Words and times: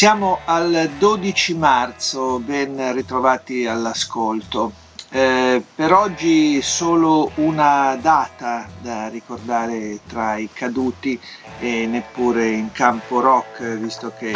Siamo 0.00 0.38
al 0.46 0.92
12 0.96 1.56
marzo, 1.56 2.38
ben 2.38 2.94
ritrovati 2.94 3.66
all'ascolto. 3.66 4.72
Eh, 5.10 5.62
per 5.74 5.92
oggi 5.92 6.62
solo 6.62 7.30
una 7.34 7.98
data 8.00 8.66
da 8.80 9.08
ricordare 9.08 10.00
tra 10.06 10.38
i 10.38 10.48
caduti 10.50 11.20
e 11.60 11.84
neppure 11.84 12.48
in 12.48 12.72
campo 12.72 13.20
rock, 13.20 13.62
visto 13.76 14.10
che 14.16 14.34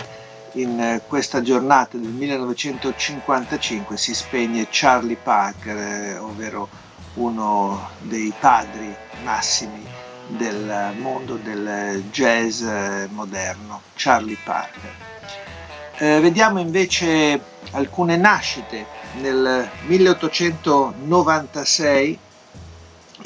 in 0.52 1.00
questa 1.08 1.40
giornata 1.40 1.96
del 1.96 2.10
1955 2.10 3.96
si 3.96 4.14
spegne 4.14 4.66
Charlie 4.68 5.16
Parker, 5.16 5.78
eh, 5.78 6.18
ovvero 6.18 6.68
uno 7.14 7.88
dei 8.00 8.34
padri 8.38 8.94
massimi 9.22 9.82
del 10.26 10.92
mondo 10.98 11.36
del 11.36 12.04
jazz 12.10 12.60
eh, 12.60 13.08
moderno, 13.10 13.80
Charlie 13.94 14.36
Parker. 14.44 15.04
Eh, 15.96 16.18
vediamo 16.18 16.58
invece 16.58 17.40
alcune 17.70 18.16
nascite. 18.16 18.84
Nel 19.20 19.70
1896 19.86 22.18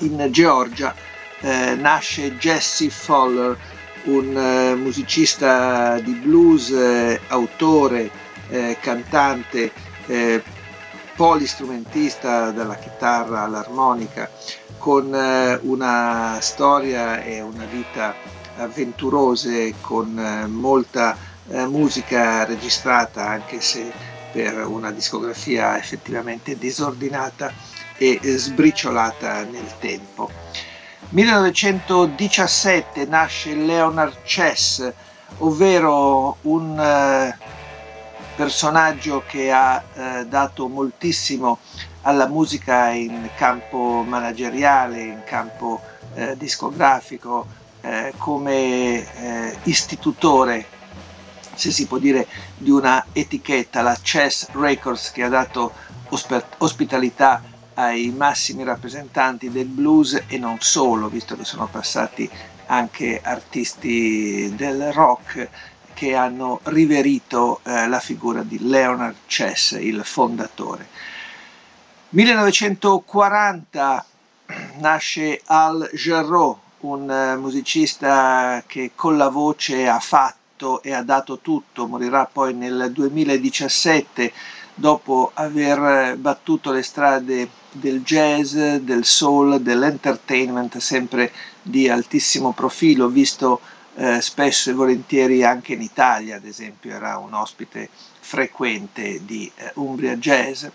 in 0.01 0.29
Georgia 0.31 0.95
eh, 1.41 1.75
nasce 1.77 2.37
Jesse 2.37 2.91
Fowler, 2.91 3.57
un 4.05 4.37
eh, 4.37 4.75
musicista 4.75 5.99
di 6.01 6.13
blues, 6.13 6.69
eh, 6.71 7.19
autore, 7.29 8.11
eh, 8.51 8.77
cantante, 8.81 9.73
eh, 10.07 10.43
polistrumentista 11.17 12.51
dalla 12.51 12.77
chitarra 12.77 13.45
all'armonica, 13.45 14.29
con 14.77 15.07
una 15.63 16.37
storia 16.41 17.25
e 17.25 17.41
una 17.41 17.65
vita 17.65 18.15
avventurose, 18.57 19.73
con 19.81 20.47
molta 20.51 21.17
eh, 21.51 21.67
musica 21.67 22.45
registrata 22.45 23.27
anche 23.27 23.61
se 23.61 23.91
per 24.31 24.67
una 24.67 24.91
discografia 24.91 25.79
effettivamente 25.79 26.59
disordinata 26.59 27.53
e 27.97 28.21
sbriciolata 28.23 29.43
nel 29.45 29.79
tempo. 29.79 30.31
1917 31.11 33.07
nasce 33.07 33.55
Leonard 33.55 34.23
Chess, 34.25 34.93
ovvero 35.39 36.37
un 36.43 36.79
eh, 36.79 37.35
personaggio 38.37 39.25
che 39.27 39.51
ha 39.51 39.83
eh, 39.95 40.27
dato 40.27 40.69
moltissimo 40.69 41.61
alla 42.03 42.27
musica 42.27 42.91
in 42.91 43.31
campo 43.37 44.05
manageriale, 44.07 45.01
in 45.03 45.23
campo 45.25 45.81
discografico, 46.37 47.47
come 48.17 49.07
istitutore 49.65 50.67
se 51.59 51.73
si 51.73 51.87
può 51.87 51.99
dire, 51.99 52.27
di 52.57 52.71
una 52.71 53.05
etichetta, 53.13 53.83
la 53.83 53.99
Chess 54.01 54.49
Records, 54.53 55.11
che 55.11 55.25
ha 55.25 55.29
dato 55.29 55.73
ospitalità 56.59 57.43
ai 57.75 58.11
massimi 58.11 58.63
rappresentanti 58.63 59.51
del 59.51 59.67
blues 59.67 60.23
e 60.29 60.39
non 60.39 60.59
solo, 60.61 61.09
visto 61.09 61.37
che 61.37 61.45
sono 61.45 61.67
passati 61.67 62.31
anche 62.67 63.21
artisti 63.23 64.55
del 64.55 64.93
rock 64.93 65.49
che 65.95 66.15
hanno 66.15 66.61
riverito 66.65 67.61
eh, 67.65 67.89
la 67.89 67.99
figura 67.99 68.43
di 68.43 68.59
Leonard 68.69 69.17
Chess, 69.27 69.73
il 69.73 70.03
fondatore. 70.05 70.87
1940 72.11 74.05
nasce 74.77 75.41
Al 75.47 75.91
Jarreau, 75.93 76.57
un 76.81 77.09
uh, 77.09 77.41
musicista 77.41 78.63
che 78.67 78.93
con 78.95 79.17
la 79.17 79.29
voce 79.29 79.89
ha 79.89 79.99
fatto 79.99 80.37
fatto 80.59 80.83
e 80.83 80.93
ha 80.93 81.03
dato 81.03 81.39
tutto, 81.39 81.87
morirà 81.87 82.27
poi 82.27 82.53
nel 82.53 82.91
2017 82.93 84.33
dopo 84.75 85.31
aver 85.35 86.17
battuto 86.17 86.73
le 86.73 86.83
strade 86.83 87.49
del 87.71 88.03
jazz, 88.03 88.57
del 88.57 89.05
soul, 89.05 89.61
dell'entertainment 89.61 90.79
sempre 90.79 91.31
di 91.63 91.89
altissimo 91.89 92.53
profilo, 92.53 93.09
visto 93.09 93.61
eh, 93.95 94.21
spesso 94.21 94.71
e 94.71 94.75
volentieri 94.75 95.45
anche 95.45 95.75
in 95.75 95.83
Italia, 95.83 96.37
ad 96.37 96.45
esempio 96.45 96.93
era 96.93 97.19
un 97.19 97.35
ospite 97.35 97.89
frequente 98.21 99.25
di 99.25 99.51
eh, 99.57 99.71
Umbria 99.75 100.17
Jazz. 100.17 100.67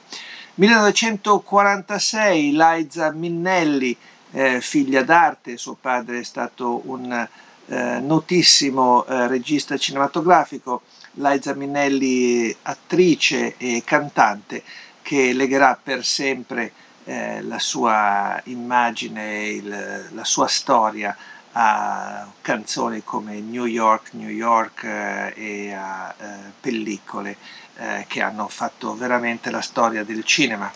1946 0.55 2.51
Liza 2.53 3.11
Minnelli, 3.11 3.97
eh, 4.31 4.61
figlia 4.61 5.03
d'arte, 5.03 5.57
suo 5.57 5.75
padre 5.79 6.19
è 6.19 6.23
stato 6.23 6.81
un 6.85 7.27
eh, 7.67 7.99
notissimo 7.99 9.05
eh, 9.05 9.27
regista 9.27 9.77
cinematografico, 9.77 10.81
Liza 11.13 11.53
Minnelli 11.53 12.55
attrice 12.63 13.55
e 13.57 13.83
cantante 13.85 14.63
che 15.01 15.33
legherà 15.33 15.79
per 15.81 16.03
sempre 16.03 16.71
eh, 17.03 17.41
la 17.41 17.59
sua 17.59 18.39
immagine, 18.45 19.47
il, 19.47 20.07
la 20.11 20.23
sua 20.23 20.47
storia 20.47 21.15
a 21.55 22.27
canzoni 22.41 23.03
come 23.03 23.39
New 23.39 23.65
York, 23.65 24.13
New 24.13 24.29
York 24.29 24.83
eh, 24.83 25.33
e 25.35 25.73
a 25.73 26.13
eh, 26.17 26.25
pellicole 26.59 27.37
eh, 27.75 28.05
che 28.07 28.21
hanno 28.21 28.47
fatto 28.47 28.95
veramente 28.95 29.51
la 29.51 29.61
storia 29.61 30.03
del 30.03 30.23
cinema. 30.23 30.71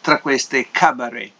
Tra 0.00 0.18
queste 0.18 0.68
Cabaret. 0.70 1.32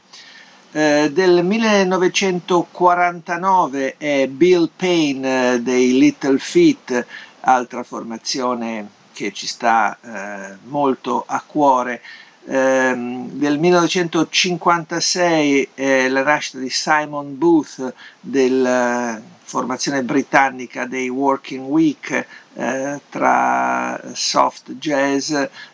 Eh, 0.75 1.11
del 1.13 1.45
1949 1.45 3.97
è 3.99 4.27
Bill 4.27 4.71
Payne 4.75 5.57
eh, 5.57 5.61
dei 5.61 5.99
Little 5.99 6.39
Feet, 6.39 7.05
altra 7.41 7.83
formazione 7.83 8.89
che 9.13 9.35
ci 9.35 9.47
sta 9.47 9.99
eh, 10.01 10.57
molto 10.65 11.25
a 11.27 11.43
cuore. 11.47 12.01
Del 12.45 13.57
1956 13.57 15.69
è 15.75 16.09
la 16.09 16.25
nascita 16.25 16.59
di 16.59 16.71
Simon 16.71 17.39
Booth 17.39 17.95
della 18.19 19.17
eh, 19.17 19.23
formazione 19.45 20.03
britannica 20.03 20.87
dei 20.87 21.09
Working 21.09 21.65
Week 21.65 22.27
eh, 22.55 23.01
tra 23.09 24.01
soft 24.13 24.73
jazz, 24.73 25.33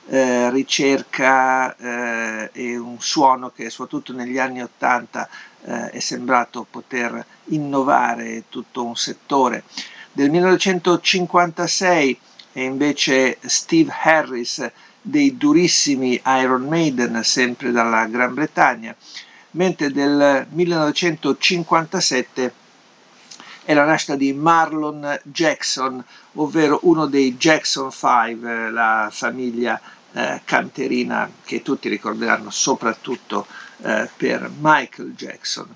eh, 0.09 0.51
ricerca 0.51 1.75
eh, 1.75 2.51
e 2.53 2.77
un 2.77 3.01
suono 3.01 3.51
che 3.51 3.71
soprattutto 3.71 4.13
negli 4.13 4.39
anni 4.39 4.63
Ottanta 4.63 5.27
eh, 5.65 5.89
è 5.91 5.99
sembrato 6.01 6.67
poter 6.71 7.25
innovare 7.45 8.45
tutto 8.51 8.85
un 8.85 8.95
settore. 8.95 9.65
Del 10.13 10.31
1956 10.31 12.21
è 12.53 12.61
invece 12.61 13.39
Steve 13.41 13.91
Harris 14.03 14.71
dei 15.01 15.37
durissimi 15.37 16.21
Iron 16.25 16.67
Maiden, 16.69 17.23
sempre 17.25 17.71
dalla 17.71 18.07
Gran 18.07 18.35
Bretagna, 18.35 18.95
mentre 19.53 19.91
del 19.91 20.47
1957 20.51 22.53
è 23.65 23.75
la 23.75 23.85
nascita 23.85 24.17
di 24.17 24.33
Marlon 24.33 25.21
Jackson, 25.25 26.03
ovvero 26.35 26.81
uno 26.85 27.07
dei 27.07 27.37
Jackson 27.37 27.91
5, 27.91 28.71
la 28.71 29.09
famiglia 29.13 29.79
eh, 30.13 30.41
canterina 30.45 31.31
che 31.45 31.61
tutti 31.61 31.91
ricorderanno 31.91 32.49
soprattutto 32.49 33.47
eh, 33.83 34.09
per 34.17 34.51
Michael 34.59 35.13
Jackson. 35.15 35.69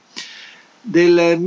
Del 0.81 1.39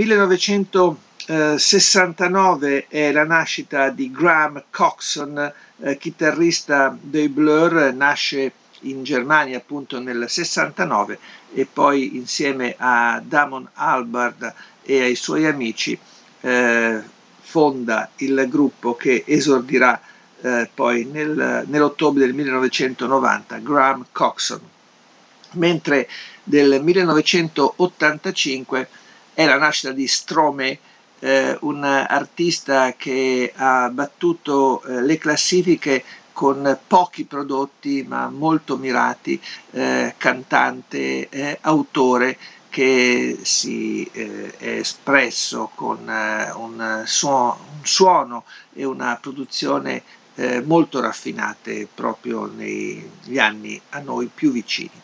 1969 1.27 2.85
è 2.87 3.11
la 3.11 3.23
nascita 3.23 3.89
di 3.89 4.11
Graham 4.11 4.65
Coxon, 4.69 5.51
eh, 5.79 5.97
chitarrista 5.97 6.95
dei 7.01 7.29
Blur, 7.29 7.91
nasce 7.93 8.51
in 8.81 9.03
Germania 9.03 9.57
appunto 9.57 9.99
nel 9.99 10.25
69 10.27 11.17
e 11.53 11.65
poi 11.65 12.15
insieme 12.15 12.75
a 12.77 13.19
Damon 13.25 13.67
Albarn 13.73 14.53
e 14.83 15.01
ai 15.01 15.15
suoi 15.15 15.47
amici 15.47 15.97
eh, 16.41 17.01
fonda 17.41 18.07
il 18.17 18.45
gruppo 18.47 18.95
che 18.95 19.23
esordirà 19.25 19.99
eh, 20.41 20.69
poi 20.71 21.05
nel, 21.05 21.63
nell'ottobre 21.65 22.25
del 22.25 22.35
1990, 22.35 23.57
Graham 23.59 24.05
Coxon, 24.11 24.61
mentre 25.53 26.07
del 26.43 26.83
1985 26.83 28.89
è 29.33 29.45
la 29.45 29.57
nascita 29.57 29.91
di 29.91 30.05
Strome, 30.07 30.77
eh, 31.25 31.57
un 31.61 31.83
artista 31.83 32.93
che 32.93 33.51
ha 33.55 33.89
battuto 33.89 34.83
eh, 34.83 35.01
le 35.01 35.17
classifiche 35.17 36.03
con 36.33 36.77
pochi 36.85 37.23
prodotti 37.23 38.03
ma 38.07 38.29
molto 38.29 38.77
mirati, 38.77 39.41
eh, 39.71 40.13
cantante, 40.17 41.57
autore 41.61 42.37
che 42.69 43.39
si 43.41 44.03
eh, 44.11 44.53
è 44.57 44.67
espresso 44.67 45.71
con 45.73 46.07
eh, 46.07 46.51
un 46.51 47.03
suono, 47.05 47.57
un, 47.77 47.85
suono, 47.85 48.43
e 48.73 48.83
una 48.83 49.17
produzione 49.19 50.03
eh, 50.35 50.61
molto 50.61 50.99
raffinate 50.99 51.87
proprio 51.91 52.51
negli 52.53 53.39
anni 53.39 53.81
a 53.91 53.99
noi 53.99 54.27
più 54.27 54.51
vicini. 54.51 55.01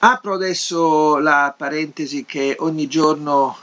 Apro 0.00 0.34
adesso 0.34 1.18
la 1.18 1.52
parentesi 1.56 2.24
che 2.24 2.56
ogni 2.60 2.86
giorno 2.86 3.56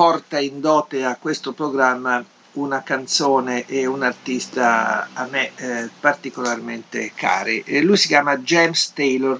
porta 0.00 0.38
in 0.38 0.62
dote 0.62 1.04
a 1.04 1.16
questo 1.16 1.52
programma 1.52 2.24
una 2.52 2.82
canzone 2.82 3.66
e 3.66 3.84
un 3.84 4.02
artista 4.02 5.10
a 5.12 5.26
me 5.26 5.50
eh, 5.56 5.90
particolarmente 6.00 7.12
cari. 7.14 7.62
E 7.66 7.82
lui 7.82 7.98
si 7.98 8.06
chiama 8.06 8.38
James 8.38 8.94
Taylor, 8.94 9.38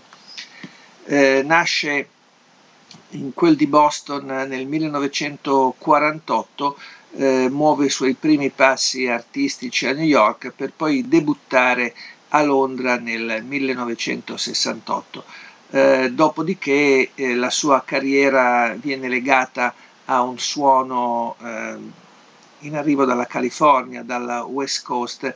eh, 1.07 1.43
nasce 1.47 2.09
in 3.13 3.33
quel 3.33 3.57
di 3.57 3.67
Boston 3.67 4.27
nel 4.27 4.67
1948, 4.67 6.79
eh, 7.13 7.49
muove 7.49 7.87
i 7.87 7.91
suoi 7.91 8.13
primi 8.13 8.51
passi 8.51 9.07
artistici 9.07 9.87
a 9.87 9.95
New 9.95 10.05
York 10.05 10.53
per 10.55 10.75
poi 10.77 11.09
debuttare 11.09 11.95
a 12.29 12.43
Londra 12.43 12.99
nel 12.99 13.43
1968. 13.43 15.25
Eh, 15.71 16.11
dopodiché 16.13 17.13
eh, 17.15 17.35
la 17.35 17.49
sua 17.49 17.83
carriera 17.83 18.77
viene 18.79 19.09
legata 19.09 19.67
a 19.67 19.75
un 20.19 20.39
suono 20.39 21.37
eh, 21.41 21.77
in 22.61 22.77
arrivo 22.77 23.05
dalla 23.05 23.27
California, 23.27 24.03
dalla 24.03 24.45
West 24.45 24.83
Coast, 24.85 25.35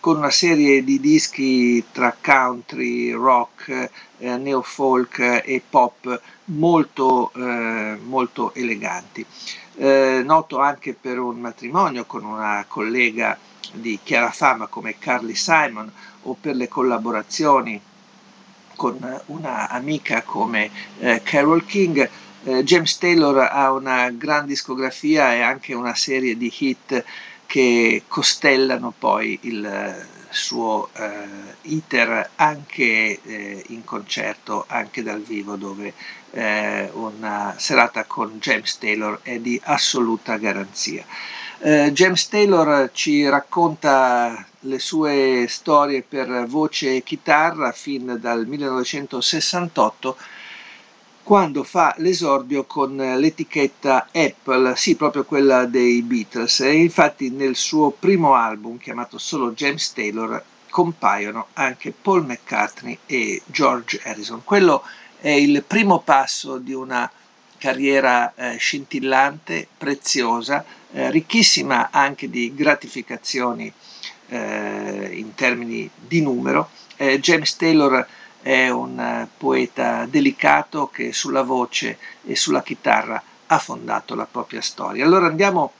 con 0.00 0.16
una 0.16 0.30
serie 0.30 0.84
di 0.84 1.00
dischi 1.00 1.82
tra 1.90 2.14
country, 2.20 3.10
rock, 3.12 3.90
eh, 4.18 4.36
neo 4.36 4.62
folk 4.62 5.18
e 5.18 5.62
pop 5.68 6.20
molto, 6.46 7.32
eh, 7.34 7.98
molto 8.02 8.52
eleganti. 8.54 9.24
Eh, 9.76 10.22
noto 10.24 10.58
anche 10.58 10.94
per 10.94 11.18
un 11.18 11.40
matrimonio 11.40 12.04
con 12.04 12.24
una 12.24 12.64
collega 12.68 13.36
di 13.72 13.98
chiara 14.02 14.30
fama 14.30 14.66
come 14.66 14.98
Carly 14.98 15.34
Simon 15.34 15.90
o 16.22 16.36
per 16.38 16.54
le 16.54 16.68
collaborazioni 16.68 17.80
con 18.76 19.22
una 19.26 19.68
amica 19.68 20.22
come 20.22 20.70
eh, 20.98 21.22
Carol 21.22 21.64
King, 21.64 22.08
eh, 22.44 22.62
James 22.62 22.98
Taylor 22.98 23.48
ha 23.50 23.72
una 23.72 24.10
gran 24.10 24.46
discografia 24.46 25.32
e 25.34 25.40
anche 25.40 25.74
una 25.74 25.94
serie 25.94 26.36
di 26.36 26.52
hit 26.58 27.04
che 27.46 28.02
costellano 28.08 28.92
poi 28.96 29.38
il 29.42 30.06
suo 30.34 30.88
eh, 30.94 31.28
iter 31.62 32.30
anche 32.36 33.20
eh, 33.22 33.64
in 33.68 33.84
concerto, 33.84 34.64
anche 34.66 35.02
dal 35.02 35.22
vivo, 35.22 35.56
dove 35.56 35.94
eh, 36.32 36.90
una 36.92 37.54
serata 37.56 38.04
con 38.04 38.38
James 38.40 38.76
Taylor 38.78 39.20
è 39.22 39.38
di 39.38 39.58
assoluta 39.64 40.36
garanzia. 40.36 41.04
Eh, 41.60 41.92
James 41.92 42.28
Taylor 42.28 42.90
ci 42.92 43.28
racconta 43.28 44.44
le 44.60 44.78
sue 44.78 45.46
storie 45.48 46.02
per 46.02 46.46
voce 46.46 46.96
e 46.96 47.02
chitarra 47.02 47.72
fin 47.72 48.18
dal 48.20 48.46
1968 48.46 50.16
quando 51.24 51.64
fa 51.64 51.94
l'esordio 51.98 52.64
con 52.64 52.96
l'etichetta 52.96 54.08
Apple, 54.12 54.76
sì, 54.76 54.94
proprio 54.94 55.24
quella 55.24 55.64
dei 55.64 56.02
Beatles. 56.02 56.60
E 56.60 56.74
infatti 56.74 57.30
nel 57.30 57.56
suo 57.56 57.90
primo 57.90 58.34
album, 58.34 58.76
chiamato 58.76 59.16
solo 59.16 59.52
James 59.52 59.92
Taylor, 59.94 60.44
compaiono 60.68 61.46
anche 61.54 61.92
Paul 61.92 62.26
McCartney 62.26 62.98
e 63.06 63.40
George 63.46 64.00
Harrison. 64.04 64.44
Quello 64.44 64.82
è 65.18 65.30
il 65.30 65.64
primo 65.66 66.00
passo 66.00 66.58
di 66.58 66.74
una 66.74 67.10
carriera 67.56 68.34
eh, 68.34 68.56
scintillante, 68.58 69.66
preziosa, 69.78 70.62
eh, 70.92 71.10
ricchissima 71.10 71.88
anche 71.90 72.28
di 72.28 72.54
gratificazioni 72.54 73.72
eh, 74.28 75.08
in 75.12 75.34
termini 75.34 75.88
di 75.96 76.20
numero. 76.20 76.68
Eh, 76.96 77.18
James 77.18 77.56
Taylor 77.56 78.06
è 78.44 78.68
un 78.68 79.00
eh, 79.00 79.26
poeta 79.38 80.04
delicato 80.04 80.88
che 80.88 81.14
sulla 81.14 81.40
voce 81.40 81.96
e 82.26 82.36
sulla 82.36 82.62
chitarra 82.62 83.22
ha 83.46 83.58
fondato 83.58 84.14
la 84.14 84.26
propria 84.30 84.60
storia. 84.60 85.02
Allora 85.02 85.28
andiamo 85.28 85.72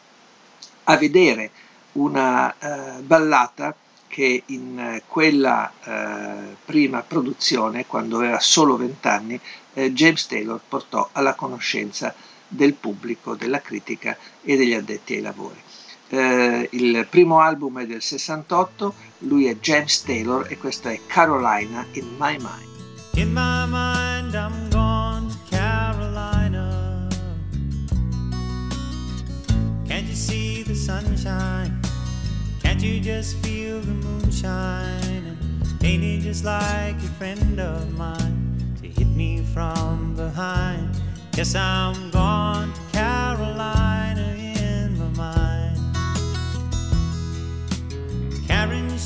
a 0.85 0.97
vedere 0.97 1.51
una 1.93 2.55
eh, 2.59 3.03
ballata 3.03 3.77
che 4.09 4.45
in 4.47 4.79
eh, 4.79 5.03
quella 5.07 5.71
eh, 5.85 6.57
prima 6.65 7.03
produzione, 7.03 7.85
quando 7.85 8.17
aveva 8.17 8.41
solo 8.41 8.79
vent'anni, 8.79 9.39
eh, 9.75 9.93
James 9.93 10.27
Taylor 10.27 10.59
portò 10.67 11.11
alla 11.13 11.35
conoscenza 11.35 12.15
del 12.49 12.73
pubblico, 12.73 13.35
della 13.35 13.61
critica 13.61 14.17
e 14.41 14.57
degli 14.57 14.73
addetti 14.73 15.17
ai 15.17 15.21
lavori. 15.21 15.61
Eh, 16.09 16.69
il 16.73 17.07
primo 17.09 17.41
album 17.41 17.81
è 17.81 17.87
del 17.87 18.03
68, 18.03 18.95
lui 19.21 19.47
è 19.47 19.57
James 19.57 20.03
Taylor 20.03 20.47
e 20.49 20.59
questa 20.59 20.91
è 20.91 21.01
Carolina 21.07 21.85
in 21.93 22.07
My 22.19 22.37
Mind. 22.37 22.73
In 23.17 23.33
my 23.33 23.65
mind 23.67 24.35
I'm 24.35 24.69
gone 24.71 25.29
to 25.29 25.37
Carolina. 25.49 27.09
Can't 29.87 30.07
you 30.07 30.15
see 30.15 30.63
the 30.65 30.75
sunshine? 30.75 31.81
Can't 32.61 32.83
you 32.83 33.01
just 33.01 33.37
feel 33.45 33.81
the 33.81 33.93
moonshine? 33.93 35.37
Ain't 35.83 36.03
it 36.03 36.23
just 36.23 36.45
like 36.45 36.97
a 36.97 37.13
friend 37.19 37.61
of 37.61 37.97
mine 37.97 38.77
to 38.81 38.89
hit 38.89 39.07
me 39.09 39.45
from 39.53 40.15
behind? 40.17 40.91
Yes, 41.37 41.55
I'm 41.55 42.11
gone 42.11 42.73
to 42.73 42.94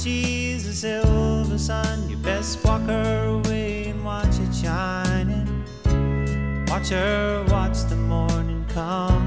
she's 0.03 0.67
a 0.67 0.73
silver 0.73 1.59
sun. 1.59 2.09
You 2.09 2.17
best 2.17 2.65
walk 2.65 2.83
her 2.83 3.25
away 3.25 3.89
and 3.89 4.05
watch 4.05 4.39
it 4.39 4.55
shining. 4.55 5.65
Watch 6.69 6.91
her 6.91 7.45
watch 7.49 7.85
the 7.89 7.97
morning 7.97 8.65
come. 8.69 9.27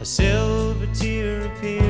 A 0.00 0.04
silver 0.04 0.86
tear 0.94 1.46
appearing 1.46 1.85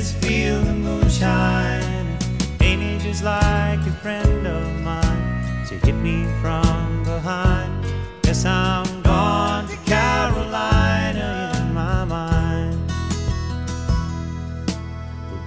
just 0.00 0.16
feel 0.24 0.62
the 0.62 0.72
moonshine? 0.72 2.16
Ain't 2.62 2.82
it 2.82 3.02
just 3.02 3.22
like 3.22 3.80
a 3.80 3.92
friend 4.02 4.46
of 4.46 4.80
mine 4.80 5.66
to 5.68 5.74
hit 5.84 5.94
me 5.94 6.24
from 6.40 7.04
behind? 7.04 7.84
Yes, 8.24 8.46
I'm 8.46 9.02
gone 9.02 9.68
to 9.68 9.76
Carolina 9.84 11.52
in 11.60 11.74
my 11.74 12.06
mind. 12.06 12.80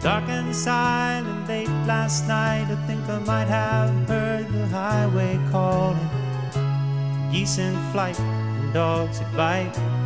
Dark 0.03 0.29
and 0.29 0.55
silent 0.55 1.47
late 1.47 1.75
last 1.87 2.27
night, 2.27 2.67
I 2.69 2.75
think 2.85 3.09
I 3.09 3.17
might 3.25 3.47
have 3.47 4.07
heard 4.07 4.47
the 4.53 4.67
highway 4.67 5.39
calling. 5.49 6.11
Geese 7.31 7.57
in 7.57 7.73
flight 7.91 8.19
and 8.19 8.71
dogs 8.71 9.17
that 9.17 9.35
bite. 9.35 10.02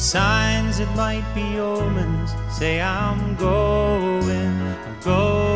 Signs 0.00 0.78
that 0.78 0.96
might 0.96 1.26
be 1.34 1.58
omens. 1.58 2.30
Say 2.50 2.80
I'm 2.80 3.36
going, 3.36 4.62
I'm 4.62 5.00
going, 5.04 5.49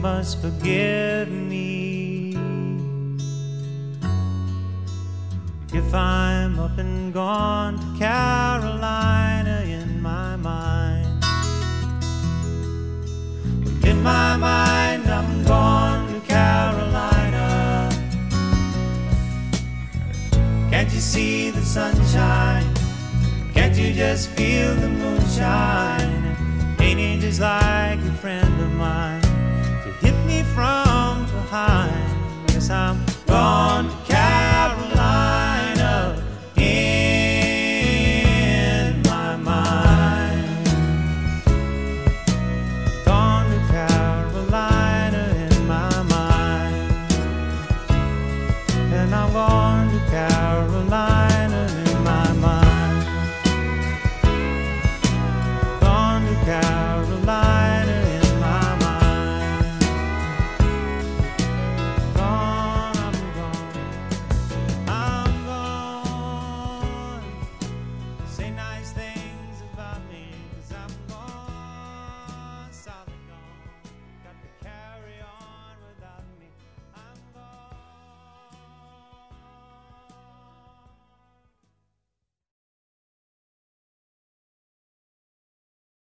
must 0.00 0.40
forgive 0.40 1.28
me 1.28 2.30
if 5.72 5.92
I'm 5.92 6.58
up 6.60 6.78
and 6.78 7.12
gone 7.12 7.78
to 7.78 7.98
Carolina 7.98 9.64
in 9.66 10.00
my 10.00 10.36
mind. 10.36 11.24
In 13.84 14.00
my 14.00 14.36
mind, 14.36 15.08
I'm 15.08 15.44
gone 15.44 16.12
to 16.12 16.20
Carolina. 16.20 17.90
Can't 20.70 20.92
you 20.92 21.00
see 21.00 21.50
the 21.50 21.62
sunshine? 21.62 22.72
Can't 23.52 23.76
you 23.76 23.92
just 23.92 24.30
feel 24.30 24.76
the 24.76 24.88
moonshine? 24.88 26.36
Ain't 26.78 27.00
it 27.00 27.20
just 27.20 27.40
like 27.40 27.98
a 27.98 28.12
friend 28.12 28.60
of 28.60 28.72
mine 28.74 29.27
from 30.54 31.24
behind? 31.26 32.50
Yes, 32.50 32.70
I'm 32.70 33.04
gone 33.26 33.90